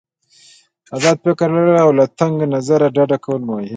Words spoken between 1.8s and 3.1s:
او له تنګ نظري